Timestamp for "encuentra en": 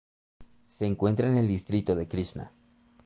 0.87-1.37